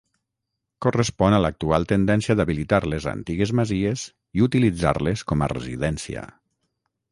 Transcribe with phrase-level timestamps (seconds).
[0.85, 4.07] Correspon a l'actual tendència d'habilitar les antigues masies
[4.41, 6.27] i utilitzar-les com a residència.